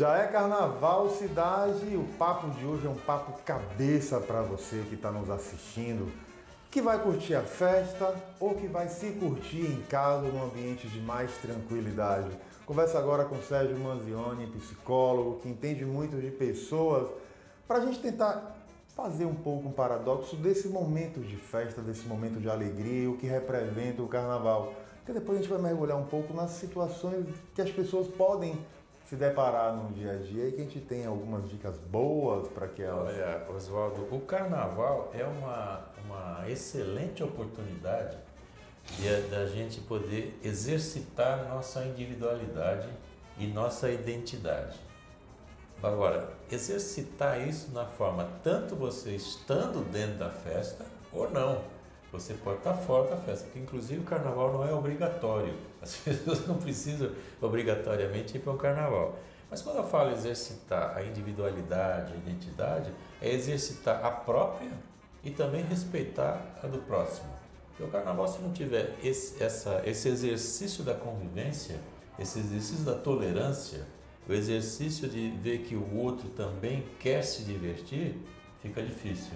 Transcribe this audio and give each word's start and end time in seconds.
Já 0.00 0.16
é 0.16 0.28
carnaval 0.28 1.10
cidade 1.10 1.84
e 1.92 1.94
o 1.94 2.04
papo 2.16 2.48
de 2.52 2.64
hoje 2.64 2.86
é 2.86 2.88
um 2.88 2.94
papo 2.94 3.38
cabeça 3.44 4.18
para 4.18 4.40
você 4.40 4.82
que 4.88 4.94
está 4.94 5.10
nos 5.10 5.28
assistindo, 5.28 6.10
que 6.70 6.80
vai 6.80 6.98
curtir 7.02 7.34
a 7.34 7.42
festa 7.42 8.14
ou 8.40 8.54
que 8.54 8.66
vai 8.66 8.88
se 8.88 9.10
curtir 9.10 9.60
em 9.60 9.82
casa 9.82 10.26
num 10.26 10.42
ambiente 10.42 10.88
de 10.88 10.98
mais 11.02 11.30
tranquilidade. 11.42 12.30
Conversa 12.64 12.98
agora 12.98 13.26
com 13.26 13.42
Sérgio 13.42 13.78
Manzioni, 13.78 14.46
psicólogo 14.46 15.40
que 15.40 15.50
entende 15.50 15.84
muito 15.84 16.18
de 16.18 16.30
pessoas, 16.30 17.06
para 17.68 17.76
a 17.76 17.84
gente 17.84 17.98
tentar 17.98 18.56
fazer 18.96 19.26
um 19.26 19.34
pouco 19.34 19.68
um 19.68 19.72
paradoxo 19.72 20.34
desse 20.34 20.68
momento 20.68 21.20
de 21.20 21.36
festa, 21.36 21.82
desse 21.82 22.06
momento 22.06 22.40
de 22.40 22.48
alegria, 22.48 23.10
o 23.10 23.18
que 23.18 23.26
representa 23.26 24.00
o 24.00 24.08
carnaval. 24.08 24.72
Porque 24.96 25.12
depois 25.12 25.36
a 25.36 25.42
gente 25.42 25.50
vai 25.50 25.60
mergulhar 25.60 25.98
um 25.98 26.06
pouco 26.06 26.32
nas 26.32 26.52
situações 26.52 27.26
que 27.54 27.60
as 27.60 27.70
pessoas 27.70 28.06
podem 28.08 28.58
se 29.10 29.16
deparar 29.16 29.74
no 29.74 29.92
dia 29.92 30.12
a 30.12 30.16
dia 30.18 30.46
e 30.46 30.52
que 30.52 30.60
a 30.60 30.64
gente 30.64 30.78
tem 30.78 31.04
algumas 31.04 31.50
dicas 31.50 31.76
boas 31.90 32.46
para 32.46 32.68
que 32.68 32.80
elas. 32.80 33.08
Olha, 33.08 33.44
Oswaldo, 33.52 34.06
o 34.14 34.20
carnaval 34.20 35.10
é 35.12 35.24
uma, 35.24 35.84
uma 36.04 36.48
excelente 36.48 37.20
oportunidade 37.20 38.16
da 39.28 39.46
gente 39.46 39.80
poder 39.80 40.38
exercitar 40.44 41.48
nossa 41.48 41.84
individualidade 41.84 42.88
e 43.36 43.48
nossa 43.48 43.90
identidade. 43.90 44.78
Agora, 45.82 46.32
exercitar 46.48 47.40
isso 47.48 47.72
na 47.72 47.86
forma 47.86 48.28
tanto 48.44 48.76
você 48.76 49.16
estando 49.16 49.84
dentro 49.90 50.18
da 50.18 50.30
festa 50.30 50.86
ou 51.12 51.28
não. 51.28 51.64
Você 52.12 52.34
pode 52.34 52.58
estar 52.58 52.74
fora 52.74 53.10
da 53.10 53.16
festa, 53.16 53.44
porque 53.44 53.60
inclusive 53.60 54.00
o 54.00 54.04
carnaval 54.04 54.52
não 54.52 54.68
é 54.68 54.72
obrigatório. 54.72 55.54
As 55.80 55.96
pessoas 55.96 56.46
não 56.46 56.56
precisam 56.56 57.10
obrigatoriamente 57.40 58.36
ir 58.36 58.40
para 58.40 58.52
o 58.52 58.56
carnaval. 58.56 59.16
Mas 59.48 59.62
quando 59.62 59.76
eu 59.76 59.84
falo 59.84 60.10
exercitar 60.10 60.96
a 60.96 61.02
individualidade, 61.02 62.12
a 62.12 62.16
identidade, 62.16 62.92
é 63.20 63.32
exercitar 63.32 64.04
a 64.04 64.10
própria 64.10 64.70
e 65.24 65.30
também 65.30 65.62
respeitar 65.64 66.58
a 66.62 66.66
do 66.66 66.78
próximo. 66.78 67.28
Porque 67.68 67.82
o 67.82 67.88
carnaval, 67.88 68.28
se 68.28 68.40
não 68.40 68.52
tiver 68.52 68.96
esse, 69.02 69.42
essa, 69.42 69.82
esse 69.84 70.08
exercício 70.08 70.84
da 70.84 70.94
convivência, 70.94 71.80
esse 72.18 72.38
exercício 72.38 72.84
da 72.84 72.94
tolerância, 72.94 73.86
o 74.28 74.32
exercício 74.32 75.08
de 75.08 75.30
ver 75.30 75.62
que 75.62 75.74
o 75.74 75.96
outro 75.96 76.28
também 76.30 76.84
quer 76.98 77.22
se 77.22 77.42
divertir, 77.42 78.16
fica 78.62 78.82
difícil. 78.82 79.32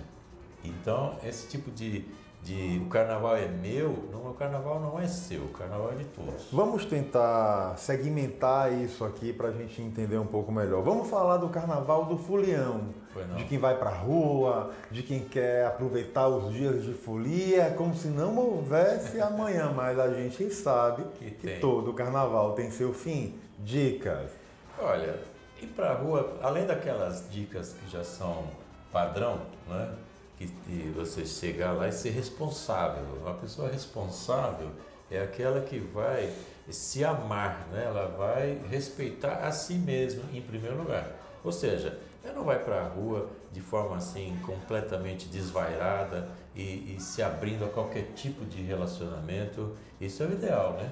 Então, 0.63 1.19
esse 1.25 1.49
tipo 1.49 1.71
de, 1.71 2.05
de 2.45 2.79
o 2.85 2.89
carnaval 2.91 3.37
é 3.37 3.49
meu, 3.49 4.07
não, 4.13 4.31
o 4.31 4.35
carnaval 4.35 4.79
não 4.79 5.01
é 5.01 5.07
seu, 5.07 5.45
o 5.45 5.49
carnaval 5.49 5.93
é 5.93 5.95
de 5.95 6.05
todos. 6.05 6.47
Vamos 6.53 6.85
tentar 6.85 7.75
segmentar 7.79 8.71
isso 8.71 9.03
aqui 9.03 9.33
para 9.33 9.49
a 9.49 9.53
gente 9.53 9.81
entender 9.81 10.19
um 10.19 10.27
pouco 10.27 10.53
melhor. 10.53 10.83
Vamos 10.83 11.09
falar 11.09 11.39
do 11.39 11.49
carnaval 11.49 12.05
do 12.05 12.19
fulião, 12.19 12.91
de 13.37 13.45
quem 13.45 13.59
vai 13.59 13.79
para 13.79 13.89
a 13.89 13.95
rua, 13.95 14.73
de 14.91 15.03
quem 15.03 15.21
quer 15.21 15.65
aproveitar 15.67 16.29
os 16.29 16.53
dias 16.53 16.85
de 16.85 16.93
folia, 16.93 17.73
como 17.79 17.97
se 17.97 18.09
não 18.09 18.37
houvesse 18.37 19.19
amanhã, 19.21 19.73
mas 19.75 19.99
a 19.99 20.13
gente 20.13 20.51
sabe 20.51 21.03
que, 21.19 21.31
que 21.31 21.61
todo 21.61 21.95
carnaval 21.95 22.53
tem 22.53 22.71
seu 22.71 22.93
fim. 22.93 23.39
Dicas. 23.61 24.31
Olha, 24.79 25.19
ir 25.63 25.67
para 25.69 25.93
a 25.93 25.95
rua, 25.95 26.37
além 26.43 26.67
daquelas 26.67 27.25
dicas 27.31 27.73
que 27.73 27.91
já 27.91 28.05
são 28.05 28.45
padrão, 28.93 29.41
né? 29.67 29.95
Que 30.37 30.93
você 30.95 31.25
chegar 31.25 31.73
lá 31.73 31.89
e 31.89 31.93
ser 31.93 32.11
responsável. 32.11 33.05
Uma 33.23 33.35
pessoa 33.35 33.69
responsável 33.69 34.71
é 35.11 35.23
aquela 35.23 35.61
que 35.61 35.79
vai 35.79 36.33
se 36.69 37.05
amar, 37.05 37.69
né? 37.71 37.85
ela 37.87 38.09
vai 38.17 38.59
respeitar 38.71 39.47
a 39.47 39.53
si 39.53 39.75
mesma 39.75 40.23
em 40.33 40.41
primeiro 40.41 40.79
lugar. 40.79 41.13
Ou 41.43 41.53
seja, 41.53 41.99
ela 42.25 42.35
não 42.35 42.45
vai 42.45 42.59
para 42.59 42.81
a 42.81 42.89
rua 42.89 43.29
de 43.53 43.61
forma 43.61 43.97
assim 43.97 44.37
completamente 44.45 45.29
desvairada 45.29 46.29
e, 46.57 46.97
e, 46.97 47.01
se 47.01 47.23
abrindo 47.23 47.65
a 47.65 47.69
qualquer 47.69 48.13
tipo 48.15 48.45
de 48.45 48.63
relacionamento. 48.63 49.73
Isso 50.01 50.23
é 50.23 50.27
o 50.27 50.33
ideal, 50.33 50.73
né? 50.73 50.91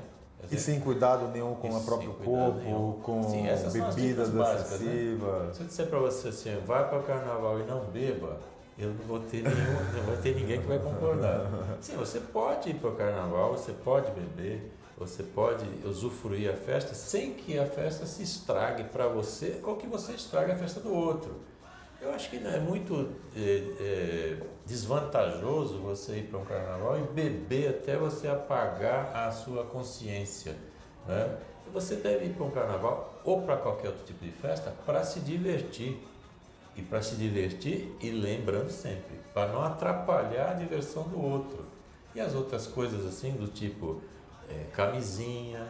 E 0.50 0.58
sem 0.58 0.80
cuidado 0.80 1.28
nenhum 1.28 1.54
com 1.54 1.68
o 1.70 1.84
próprio 1.84 2.14
corpo, 2.14 2.58
nenhum. 2.58 2.98
com 3.02 3.22
Sim, 3.22 3.44
bebidas 3.72 4.28
excessivas. 4.28 5.46
Né? 5.46 5.54
Se 5.54 5.60
eu 5.60 5.66
disser 5.66 5.86
para 5.86 5.98
você 6.00 6.28
assim, 6.28 6.56
vai 6.66 6.88
para 6.88 6.98
o 6.98 7.02
carnaval 7.04 7.60
e 7.60 7.62
não 7.62 7.84
beba, 7.86 8.40
eu 8.78 8.88
não 8.88 9.04
vou 9.06 9.20
ter 9.20 9.42
nenhum, 9.42 9.92
não 9.94 10.02
vou 10.04 10.16
ter 10.16 10.34
ninguém 10.34 10.60
que 10.60 10.66
vai 10.66 10.78
concordar. 10.78 11.50
Sim, 11.80 11.96
você 11.96 12.20
pode 12.20 12.70
ir 12.70 12.74
para 12.74 12.90
o 12.90 12.96
carnaval, 12.96 13.52
você 13.52 13.72
pode 13.72 14.10
beber, 14.12 14.72
você 14.96 15.22
pode 15.22 15.66
usufruir 15.84 16.50
a 16.50 16.56
festa 16.56 16.94
sem 16.94 17.34
que 17.34 17.58
a 17.58 17.66
festa 17.66 18.06
se 18.06 18.22
estrague 18.22 18.84
para 18.84 19.06
você 19.08 19.60
ou 19.62 19.76
que 19.76 19.86
você 19.86 20.12
estrague 20.12 20.52
a 20.52 20.56
festa 20.56 20.80
do 20.80 20.94
outro. 20.94 21.40
Eu 22.00 22.12
acho 22.12 22.30
que 22.30 22.36
é 22.36 22.58
muito 22.58 23.10
é, 23.36 23.40
é, 23.40 24.36
desvantajoso 24.66 25.78
você 25.78 26.16
ir 26.16 26.24
para 26.24 26.38
um 26.40 26.44
carnaval 26.44 26.98
e 26.98 27.02
beber 27.02 27.68
até 27.68 27.96
você 27.96 28.26
apagar 28.26 29.14
a 29.14 29.30
sua 29.30 29.64
consciência. 29.64 30.56
Né? 31.06 31.38
Você 31.72 31.94
deve 31.96 32.26
ir 32.26 32.34
para 32.34 32.44
um 32.44 32.50
carnaval 32.50 33.20
ou 33.24 33.42
para 33.42 33.56
qualquer 33.56 33.88
outro 33.88 34.04
tipo 34.04 34.24
de 34.24 34.32
festa 34.32 34.74
para 34.84 35.04
se 35.04 35.20
divertir 35.20 36.02
e 36.76 36.82
para 36.82 37.02
se 37.02 37.16
divertir 37.16 37.94
e 38.00 38.10
lembrando 38.10 38.70
sempre, 38.70 39.20
para 39.34 39.52
não 39.52 39.62
atrapalhar 39.62 40.50
a 40.50 40.54
diversão 40.54 41.04
do 41.04 41.20
outro. 41.20 41.64
E 42.14 42.20
as 42.20 42.34
outras 42.34 42.66
coisas 42.66 43.06
assim, 43.06 43.32
do 43.32 43.46
tipo 43.46 44.00
é, 44.48 44.64
camisinha, 44.72 45.66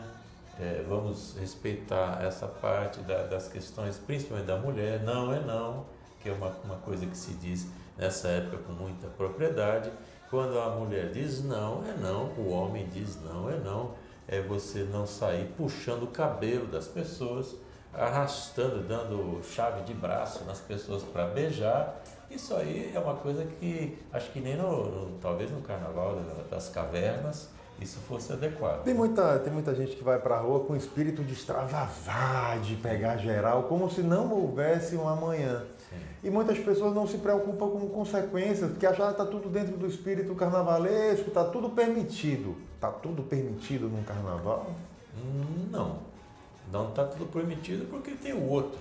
é, 0.58 0.84
vamos 0.88 1.36
respeitar 1.38 2.22
essa 2.22 2.46
parte 2.46 3.00
da, 3.00 3.26
das 3.26 3.48
questões, 3.48 3.98
principalmente 3.98 4.46
da 4.46 4.56
mulher, 4.56 5.02
não 5.02 5.32
é 5.32 5.40
não, 5.40 5.86
que 6.20 6.28
é 6.28 6.32
uma, 6.32 6.48
uma 6.64 6.76
coisa 6.76 7.06
que 7.06 7.16
se 7.16 7.32
diz 7.34 7.66
nessa 7.96 8.28
época 8.28 8.58
com 8.58 8.72
muita 8.72 9.08
propriedade. 9.08 9.90
Quando 10.30 10.58
a 10.58 10.70
mulher 10.70 11.10
diz 11.10 11.42
não, 11.44 11.84
é 11.86 11.94
não, 11.94 12.26
o 12.38 12.50
homem 12.50 12.88
diz 12.88 13.20
não, 13.22 13.50
é 13.50 13.56
não, 13.56 13.94
é 14.26 14.40
você 14.40 14.84
não 14.84 15.06
sair 15.06 15.46
puxando 15.56 16.04
o 16.04 16.06
cabelo 16.08 16.66
das 16.66 16.86
pessoas 16.86 17.54
arrastando, 17.94 18.82
dando 18.82 19.42
chave 19.44 19.82
de 19.82 19.94
braço 19.94 20.44
nas 20.44 20.60
pessoas 20.60 21.02
para 21.02 21.26
beijar. 21.26 22.02
Isso 22.30 22.54
aí 22.54 22.92
é 22.94 22.98
uma 22.98 23.14
coisa 23.14 23.44
que 23.44 23.98
acho 24.12 24.30
que 24.32 24.40
nem 24.40 24.56
no, 24.56 24.84
no 24.84 25.18
talvez 25.18 25.50
no 25.50 25.60
carnaval 25.60 26.18
das 26.50 26.68
cavernas 26.68 27.48
isso 27.80 27.98
fosse 28.00 28.32
adequado. 28.32 28.84
Tem 28.84 28.94
muita, 28.94 29.38
tem 29.40 29.52
muita 29.52 29.74
gente 29.74 29.96
que 29.96 30.04
vai 30.04 30.18
para 30.18 30.36
a 30.36 30.38
rua 30.38 30.60
com 30.60 30.76
espírito 30.76 31.22
de 31.24 31.32
extravasar, 31.32 32.60
de 32.60 32.76
pegar 32.76 33.16
geral, 33.16 33.64
como 33.64 33.90
se 33.90 34.02
não 34.02 34.32
houvesse 34.32 34.96
um 34.96 35.08
amanhã. 35.08 35.64
Sim. 35.90 35.96
E 36.22 36.30
muitas 36.30 36.58
pessoas 36.58 36.94
não 36.94 37.06
se 37.06 37.18
preocupam 37.18 37.70
com 37.70 37.88
consequências, 37.88 38.70
porque 38.70 38.86
acham 38.86 39.06
que 39.06 39.12
está 39.12 39.26
tudo 39.26 39.48
dentro 39.48 39.76
do 39.76 39.86
espírito 39.86 40.34
carnavalesco, 40.34 41.28
está 41.28 41.44
tudo 41.44 41.70
permitido. 41.70 42.56
Está 42.76 42.90
tudo 42.90 43.22
permitido 43.22 43.88
num 43.88 44.02
carnaval? 44.04 44.70
Hum, 45.16 45.68
não. 45.70 46.11
Não 46.72 46.88
está 46.88 47.04
tudo 47.04 47.26
permitido 47.26 47.88
porque 47.90 48.12
tem 48.12 48.32
o 48.32 48.48
outro. 48.48 48.80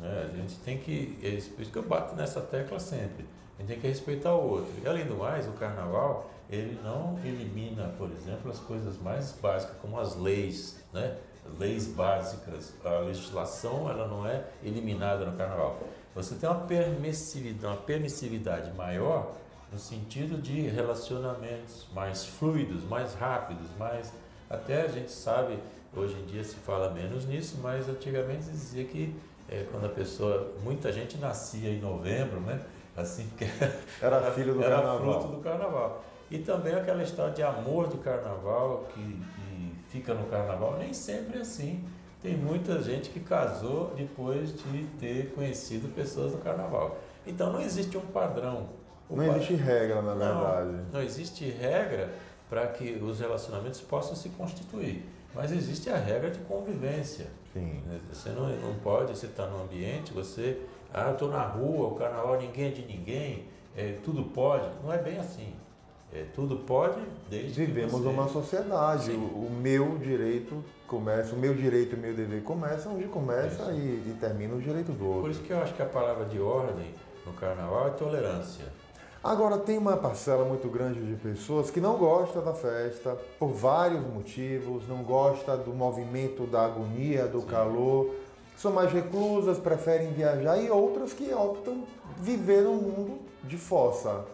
Né? 0.00 0.30
A 0.32 0.36
gente 0.36 0.54
tem 0.60 0.78
que. 0.78 1.18
É 1.22 1.30
por 1.50 1.62
isso 1.62 1.72
que 1.72 1.76
eu 1.78 1.82
bato 1.82 2.14
nessa 2.14 2.40
tecla 2.40 2.78
sempre. 2.78 3.26
A 3.58 3.62
gente 3.62 3.68
tem 3.68 3.80
que 3.80 3.88
respeitar 3.88 4.34
o 4.34 4.48
outro. 4.48 4.72
E 4.82 4.86
além 4.86 5.04
do 5.04 5.16
mais, 5.16 5.48
o 5.48 5.52
carnaval 5.52 6.30
ele 6.48 6.80
não 6.82 7.18
elimina, 7.24 7.92
por 7.98 8.10
exemplo, 8.10 8.50
as 8.50 8.58
coisas 8.60 8.96
mais 9.02 9.32
básicas, 9.32 9.76
como 9.82 9.98
as 9.98 10.16
leis, 10.16 10.82
né? 10.92 11.18
leis 11.58 11.86
básicas. 11.86 12.72
A 12.84 13.00
legislação 13.00 13.90
ela 13.90 14.06
não 14.06 14.26
é 14.26 14.44
eliminada 14.62 15.26
no 15.26 15.36
carnaval. 15.36 15.78
Você 16.14 16.36
tem 16.36 16.48
uma 16.48 16.60
permissividade, 16.60 17.66
uma 17.66 17.76
permissividade 17.76 18.72
maior 18.72 19.34
no 19.70 19.78
sentido 19.78 20.40
de 20.40 20.62
relacionamentos 20.62 21.86
mais 21.94 22.24
fluidos, 22.24 22.82
mais 22.84 23.14
rápidos, 23.14 23.68
mais 23.78 24.12
até 24.50 24.82
a 24.82 24.88
gente 24.88 25.10
sabe 25.10 25.58
Hoje 25.96 26.16
em 26.16 26.26
dia 26.26 26.44
se 26.44 26.56
fala 26.56 26.90
menos 26.90 27.24
nisso, 27.24 27.58
mas 27.62 27.88
antigamente 27.88 28.44
se 28.44 28.50
dizia 28.50 28.84
que 28.84 29.14
é, 29.48 29.66
quando 29.70 29.86
a 29.86 29.88
pessoa, 29.88 30.52
muita 30.62 30.92
gente 30.92 31.16
nascia 31.16 31.70
em 31.70 31.80
novembro, 31.80 32.40
né? 32.40 32.60
Assim 32.96 33.28
que 33.36 33.44
era 34.02 34.30
filho 34.32 34.54
do 34.54 34.62
era 34.62 34.76
carnaval. 34.76 35.20
fruto 35.20 35.36
do 35.36 35.42
carnaval. 35.42 36.04
E 36.30 36.38
também 36.38 36.74
aquela 36.74 37.02
história 37.02 37.32
de 37.32 37.42
amor 37.42 37.88
do 37.88 37.96
carnaval 37.98 38.86
que, 38.92 39.00
que 39.00 39.74
fica 39.88 40.12
no 40.12 40.26
carnaval, 40.26 40.76
nem 40.78 40.92
sempre 40.92 41.38
é 41.38 41.40
assim. 41.40 41.82
Tem 42.20 42.36
muita 42.36 42.82
gente 42.82 43.08
que 43.10 43.20
casou 43.20 43.94
depois 43.96 44.52
de 44.52 44.84
ter 45.00 45.32
conhecido 45.34 45.88
pessoas 45.94 46.32
do 46.32 46.38
carnaval. 46.38 46.98
Então 47.26 47.52
não 47.52 47.60
existe 47.60 47.96
um 47.96 48.02
padrão. 48.02 48.68
O 49.08 49.16
não 49.16 49.34
existe 49.36 49.54
regra, 49.54 50.02
na 50.02 50.14
verdade. 50.14 50.70
Não, 50.70 50.84
não 50.92 51.02
existe 51.02 51.48
regra 51.48 52.10
para 52.48 52.66
que 52.68 52.92
os 53.02 53.20
relacionamentos 53.20 53.80
possam 53.80 54.16
se 54.16 54.30
constituir. 54.30 55.04
Mas 55.34 55.52
existe 55.52 55.90
a 55.90 55.96
regra 55.96 56.30
de 56.30 56.38
convivência. 56.40 57.26
Sim. 57.52 57.82
Você 58.12 58.30
não, 58.30 58.48
não 58.48 58.74
pode, 58.76 59.16
você 59.16 59.26
está 59.26 59.46
no 59.46 59.62
ambiente, 59.62 60.12
você, 60.12 60.60
ah, 60.92 61.10
estou 61.12 61.28
na 61.28 61.42
rua, 61.42 61.88
o 61.88 61.94
carnaval 61.94 62.40
ninguém 62.40 62.68
é 62.68 62.70
de 62.70 62.84
ninguém, 62.84 63.44
é, 63.76 63.96
tudo 64.02 64.24
pode. 64.24 64.68
Não 64.82 64.92
é 64.92 64.98
bem 64.98 65.18
assim. 65.18 65.54
É, 66.12 66.24
tudo 66.34 66.56
pode 66.56 67.00
desde 67.28 67.66
Vivemos 67.66 67.92
você... 67.92 68.08
uma 68.08 68.28
sociedade. 68.28 69.10
O, 69.10 69.46
o 69.46 69.50
meu 69.50 69.98
direito 69.98 70.64
começa, 70.86 71.34
o 71.34 71.38
meu 71.38 71.54
direito 71.54 71.94
e 71.94 71.98
o 71.98 72.00
meu 72.00 72.14
dever 72.14 72.42
começa 72.42 72.88
onde 72.88 73.04
começa 73.04 73.70
e, 73.72 73.76
e 74.06 74.16
termina 74.18 74.54
o 74.54 74.60
direito 74.60 74.92
do 74.92 74.98
Por 74.98 75.16
outro. 75.16 75.30
isso 75.30 75.42
que 75.42 75.52
eu 75.52 75.58
acho 75.62 75.74
que 75.74 75.82
a 75.82 75.86
palavra 75.86 76.24
de 76.24 76.40
ordem 76.40 76.94
no 77.26 77.32
carnaval 77.34 77.88
é 77.88 77.90
tolerância. 77.90 78.64
Agora, 79.22 79.58
tem 79.58 79.76
uma 79.76 79.96
parcela 79.96 80.44
muito 80.44 80.68
grande 80.68 81.00
de 81.00 81.14
pessoas 81.14 81.70
que 81.70 81.80
não 81.80 81.96
gosta 81.96 82.40
da 82.40 82.54
festa 82.54 83.16
por 83.38 83.48
vários 83.48 84.06
motivos, 84.06 84.86
não 84.86 85.02
gosta 85.02 85.56
do 85.56 85.72
movimento 85.72 86.46
da 86.46 86.64
agonia, 86.64 87.26
do 87.26 87.42
calor, 87.42 88.14
são 88.56 88.72
mais 88.72 88.92
reclusas, 88.92 89.58
preferem 89.58 90.12
viajar 90.12 90.56
e 90.58 90.70
outras 90.70 91.12
que 91.12 91.32
optam 91.34 91.82
viver 92.16 92.62
no 92.62 92.74
mundo 92.74 93.18
de 93.42 93.56
fossa. 93.56 94.24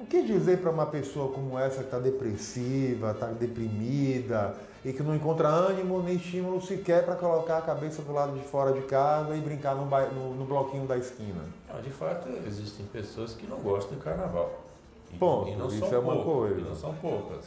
O 0.00 0.06
que 0.06 0.22
dizer 0.22 0.58
para 0.58 0.70
uma 0.70 0.86
pessoa 0.86 1.32
como 1.32 1.58
essa 1.58 1.78
que 1.78 1.84
está 1.84 1.98
depressiva, 1.98 3.12
está 3.12 3.26
deprimida 3.26 4.54
e 4.84 4.92
que 4.92 5.02
não 5.02 5.14
encontra 5.14 5.48
ânimo 5.48 6.02
nem 6.02 6.14
estímulo 6.16 6.60
sequer 6.62 7.04
para 7.04 7.14
colocar 7.16 7.58
a 7.58 7.62
cabeça 7.62 8.02
do 8.02 8.12
lado 8.12 8.32
de 8.38 8.44
fora 8.46 8.72
de 8.72 8.82
casa 8.82 9.34
e 9.36 9.40
brincar 9.40 9.74
no, 9.74 9.84
no- 9.86 10.34
no 10.34 10.44
bloquinho 10.44 10.86
da 10.86 10.96
esquina? 10.96 11.42
Não, 11.72 11.80
de 11.82 11.90
fato, 11.90 12.28
existem 12.46 12.86
pessoas 12.86 13.34
que 13.34 13.46
não 13.46 13.58
gostam 13.58 13.96
do 13.98 14.02
carnaval. 14.04 14.62
E, 15.12 15.16
Ponto, 15.16 15.48
e 15.50 15.56
não 15.56 15.68
isso 15.68 15.80
são 15.80 15.94
é 15.94 15.98
uma 15.98 16.12
poucas, 16.14 16.32
coisa. 16.32 16.60
E 16.60 16.64
não 16.64 16.76
são 16.76 16.94
poucas. 16.94 17.44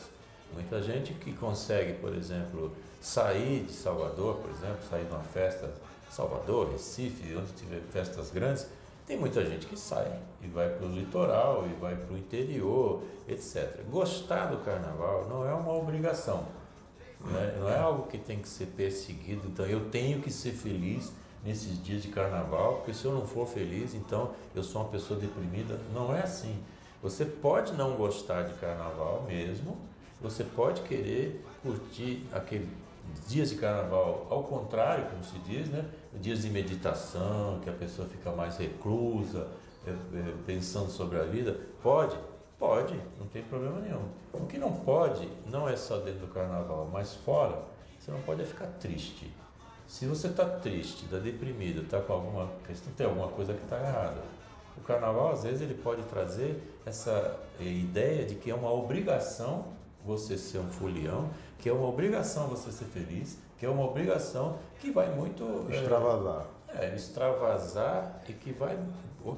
Muita 0.53 0.81
gente 0.81 1.13
que 1.13 1.31
consegue, 1.33 1.93
por 1.93 2.13
exemplo, 2.13 2.71
sair 2.99 3.63
de 3.63 3.71
Salvador, 3.71 4.35
por 4.35 4.49
exemplo, 4.51 4.79
sair 4.89 5.05
de 5.05 5.11
uma 5.13 5.23
festa, 5.23 5.71
Salvador, 6.09 6.69
Recife, 6.71 7.35
onde 7.37 7.53
tiver 7.53 7.79
festas 7.91 8.31
grandes, 8.31 8.67
tem 9.07 9.17
muita 9.17 9.45
gente 9.45 9.65
que 9.65 9.77
sai 9.79 10.11
e 10.41 10.47
vai 10.47 10.69
para 10.69 10.85
o 10.85 10.89
litoral 10.89 11.65
e 11.65 11.73
vai 11.79 11.95
para 11.95 12.13
o 12.13 12.17
interior, 12.17 13.01
etc. 13.27 13.81
Gostar 13.89 14.47
do 14.47 14.57
carnaval 14.57 15.25
não 15.29 15.47
é 15.47 15.53
uma 15.53 15.73
obrigação. 15.73 16.43
Não 17.25 17.39
é, 17.39 17.55
não 17.59 17.69
é 17.69 17.77
algo 17.77 18.07
que 18.07 18.17
tem 18.17 18.39
que 18.39 18.47
ser 18.47 18.67
perseguido. 18.67 19.47
Então, 19.47 19.65
eu 19.65 19.89
tenho 19.89 20.21
que 20.21 20.31
ser 20.31 20.51
feliz 20.51 21.11
nesses 21.43 21.81
dias 21.83 22.03
de 22.03 22.09
carnaval, 22.09 22.77
porque 22.77 22.93
se 22.93 23.05
eu 23.05 23.13
não 23.13 23.25
for 23.25 23.47
feliz, 23.47 23.93
então 23.93 24.31
eu 24.55 24.63
sou 24.63 24.81
uma 24.81 24.89
pessoa 24.89 25.19
deprimida. 25.19 25.79
Não 25.93 26.15
é 26.15 26.21
assim. 26.21 26.55
Você 27.01 27.25
pode 27.25 27.73
não 27.73 27.95
gostar 27.95 28.43
de 28.43 28.53
carnaval 28.53 29.23
mesmo, 29.27 29.75
você 30.21 30.43
pode 30.43 30.81
querer 30.81 31.43
curtir 31.63 32.27
aqueles 32.31 32.67
dias 33.27 33.49
de 33.49 33.55
carnaval, 33.55 34.27
ao 34.29 34.43
contrário, 34.43 35.05
como 35.09 35.23
se 35.23 35.37
diz, 35.39 35.67
né? 35.67 35.85
Dias 36.13 36.43
de 36.43 36.49
meditação, 36.49 37.59
que 37.63 37.69
a 37.69 37.73
pessoa 37.73 38.07
fica 38.07 38.31
mais 38.31 38.57
reclusa, 38.57 39.47
é, 39.85 39.89
é, 39.89 40.33
pensando 40.45 40.91
sobre 40.91 41.17
a 41.17 41.23
vida. 41.23 41.59
Pode, 41.81 42.15
Pode, 42.61 42.93
não 43.19 43.25
tem 43.25 43.41
problema 43.41 43.79
nenhum. 43.79 44.03
O 44.33 44.45
que 44.45 44.59
não 44.59 44.71
pode, 44.71 45.27
não 45.47 45.67
é 45.67 45.75
só 45.75 45.97
dentro 45.97 46.27
do 46.27 46.31
carnaval, 46.31 46.87
mas 46.93 47.15
fora, 47.15 47.57
você 47.99 48.11
não 48.11 48.21
pode 48.21 48.43
é 48.43 48.45
ficar 48.45 48.67
triste. 48.79 49.33
Se 49.87 50.05
você 50.05 50.27
está 50.27 50.45
triste, 50.45 51.05
está 51.05 51.17
deprimido, 51.17 51.81
está 51.81 51.99
com 51.99 52.13
alguma 52.13 52.47
questão, 52.67 52.93
tem 52.93 53.07
alguma 53.07 53.29
coisa 53.29 53.51
que 53.55 53.63
está 53.63 53.77
errada. 53.79 54.21
O 54.77 54.81
carnaval, 54.81 55.31
às 55.31 55.41
vezes, 55.41 55.61
ele 55.61 55.73
pode 55.73 56.03
trazer 56.03 56.61
essa 56.85 57.35
eh, 57.59 57.63
ideia 57.63 58.25
de 58.27 58.35
que 58.35 58.51
é 58.51 58.55
uma 58.55 58.71
obrigação 58.71 59.65
você 60.05 60.37
ser 60.37 60.59
um 60.59 60.67
folião, 60.69 61.31
que 61.57 61.67
é 61.67 61.73
uma 61.73 61.87
obrigação 61.87 62.45
você 62.47 62.71
ser 62.71 62.85
feliz, 62.85 63.39
que 63.57 63.65
é 63.65 63.69
uma 63.69 63.85
obrigação 63.85 64.57
que 64.79 64.91
vai 64.91 65.09
muito 65.13 65.65
eh, 65.71 65.77
Extravasar. 65.77 66.45
é, 66.75 66.95
extravasar 66.95 68.21
e 68.29 68.33
que 68.33 68.51
vai 68.53 68.77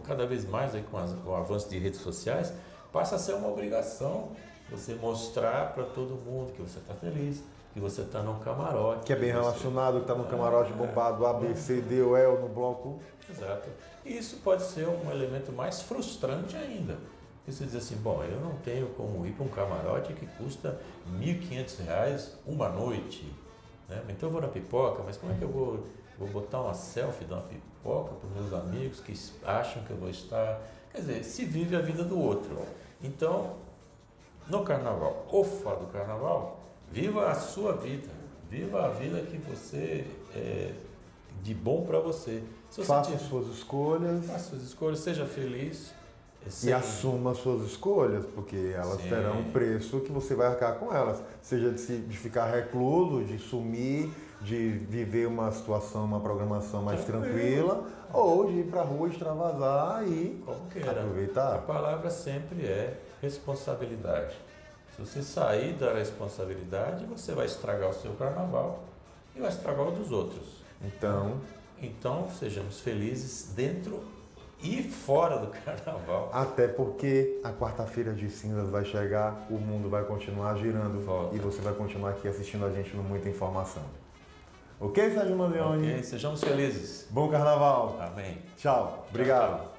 cada 0.03 0.25
vez 0.27 0.45
mais 0.45 0.75
aí 0.75 0.83
com, 0.83 0.97
as- 0.97 1.13
com 1.13 1.29
o 1.31 1.35
avanço 1.35 1.69
de 1.69 1.79
redes 1.79 2.01
sociais 2.01 2.53
passa 2.93 3.15
a 3.15 3.19
ser 3.19 3.33
uma 3.33 3.49
obrigação 3.49 4.29
você 4.69 4.95
mostrar 4.95 5.73
para 5.73 5.83
todo 5.83 6.15
mundo 6.15 6.53
que 6.53 6.61
você 6.61 6.79
está 6.79 6.93
feliz, 6.93 7.43
que 7.73 7.79
você 7.79 8.01
está 8.01 8.21
num 8.21 8.39
camarote. 8.39 9.05
Que 9.05 9.13
é 9.13 9.15
bem 9.15 9.33
você- 9.33 9.39
relacionado, 9.39 9.95
que 9.95 10.01
está 10.01 10.15
no 10.15 10.25
camarote 10.25 10.71
bombado 10.71 11.25
A, 11.25 11.33
B, 11.33 11.55
C, 11.55 11.81
D 11.81 12.01
ou 12.01 12.15
E 12.17 12.39
no 12.39 12.47
bloco. 12.47 12.99
Exato. 13.29 13.67
E 14.05 14.17
isso 14.17 14.37
pode 14.37 14.63
ser 14.63 14.87
um 14.87 15.11
elemento 15.11 15.51
mais 15.51 15.81
frustrante 15.81 16.55
ainda. 16.55 16.97
Porque 17.37 17.51
você 17.51 17.65
diz 17.65 17.75
assim, 17.75 17.95
bom, 17.97 18.23
eu 18.23 18.39
não 18.39 18.55
tenho 18.57 18.87
como 18.89 19.25
ir 19.25 19.33
para 19.33 19.43
um 19.43 19.49
camarote 19.49 20.13
que 20.13 20.25
custa 20.25 20.79
1.500 21.19 21.85
reais 21.85 22.37
uma 22.45 22.69
noite. 22.69 23.33
Né? 23.89 24.01
Então 24.09 24.29
eu 24.29 24.33
vou 24.33 24.41
na 24.41 24.47
pipoca, 24.47 25.03
mas 25.03 25.17
como 25.17 25.33
é 25.33 25.35
que 25.35 25.43
eu 25.43 25.49
vou, 25.49 25.83
vou 26.17 26.27
botar 26.29 26.61
uma 26.61 26.73
selfie 26.73 27.25
de 27.25 27.33
uma 27.33 27.41
pipoca 27.41 28.13
para 28.15 28.27
os 28.29 28.35
meus 28.49 28.53
amigos 28.53 28.99
que 29.01 29.13
acham 29.45 29.83
que 29.83 29.91
eu 29.91 29.97
vou 29.97 30.09
estar... 30.09 30.61
Quer 30.93 30.99
dizer, 31.01 31.23
se 31.23 31.43
vive 31.45 31.75
a 31.75 31.79
vida 31.81 32.03
do 32.03 32.19
outro. 32.19 32.55
Então, 33.01 33.55
no 34.47 34.63
carnaval 34.63 35.25
ou 35.29 35.43
fora 35.43 35.77
do 35.77 35.87
carnaval, 35.87 36.59
viva 36.91 37.29
a 37.29 37.35
sua 37.35 37.73
vida. 37.73 38.09
Viva 38.49 38.85
a 38.85 38.89
vida 38.89 39.19
que 39.21 39.37
você 39.37 40.05
é 40.35 40.71
de 41.41 41.53
bom 41.53 41.83
para 41.85 41.99
você. 41.99 42.43
Se 42.69 42.77
você 42.81 42.85
Faça 42.87 43.11
tiver- 43.11 43.23
suas 43.27 43.47
escolhas 43.47 44.25
Faça 44.25 44.49
suas 44.51 44.61
escolhas, 44.63 44.99
seja 44.99 45.25
feliz. 45.25 45.91
é 46.45 46.67
e 46.67 46.73
assuma 46.73 47.33
suas 47.33 47.65
escolhas, 47.65 48.25
porque 48.35 48.73
elas 48.75 49.01
Sim. 49.01 49.09
terão 49.09 49.39
um 49.39 49.51
preço 49.51 49.99
que 50.01 50.11
você 50.11 50.35
vai 50.35 50.47
arcar 50.47 50.75
com 50.75 50.93
elas. 50.93 51.21
Seja 51.41 51.71
de, 51.71 51.79
se- 51.79 51.97
de 51.97 52.17
ficar 52.17 52.45
recluso, 52.51 53.23
de 53.23 53.39
sumir, 53.39 54.11
de 54.41 54.69
viver 54.71 55.25
uma 55.27 55.51
situação, 55.51 56.03
uma 56.05 56.19
programação 56.19 56.81
mais 56.83 57.03
tranquila, 57.05 57.87
ou 58.13 58.45
de 58.45 58.59
ir 58.59 58.65
para 58.67 58.81
a 58.81 58.83
rua 58.83 59.09
extravasar 59.09 60.07
e 60.07 60.41
Como 60.45 60.69
queira. 60.69 60.91
A 60.91 60.93
aproveitar. 61.03 61.57
palavra 61.63 62.09
sempre 62.09 62.65
é 62.65 62.97
responsabilidade. 63.21 64.35
Se 64.95 65.01
você 65.01 65.23
sair 65.23 65.73
da 65.73 65.93
responsabilidade, 65.93 67.05
você 67.05 67.31
vai 67.33 67.47
estragar 67.47 67.89
o 67.89 67.93
seu 67.93 68.13
carnaval 68.13 68.83
e 69.35 69.39
vai 69.39 69.49
estragar 69.49 69.87
o 69.87 69.91
dos 69.91 70.11
outros. 70.11 70.61
Então, 70.81 71.37
Então, 71.81 72.29
sejamos 72.39 72.79
felizes 72.79 73.51
dentro 73.55 74.03
e 74.61 74.81
fora 74.83 75.37
do 75.39 75.47
carnaval. 75.65 76.29
até 76.31 76.67
porque 76.67 77.39
a 77.43 77.51
quarta-feira 77.51 78.13
de 78.13 78.29
cinzas 78.29 78.69
vai 78.69 78.85
chegar, 78.85 79.45
o 79.49 79.55
mundo 79.55 79.89
vai 79.89 80.03
continuar 80.05 80.55
girando 80.57 81.03
Volta. 81.05 81.35
e 81.35 81.39
você 81.39 81.59
vai 81.61 81.73
continuar 81.73 82.11
aqui 82.11 82.27
assistindo 82.27 82.65
a 82.65 82.69
gente 82.69 82.95
no 82.95 83.03
Muita 83.03 83.27
Informação. 83.27 83.83
Ok, 84.83 84.97
Sérgio 84.97 85.37
Mandeoni? 85.37 85.93
Ok, 85.93 86.03
sejamos 86.03 86.43
felizes. 86.43 87.07
Bom 87.09 87.29
carnaval. 87.29 87.97
Amém. 88.01 88.37
Tchau. 88.57 89.07
Obrigado. 89.09 89.69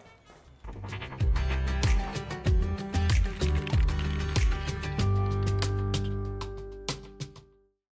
Tchau, 0.64 0.80
tchau. 0.88 1.13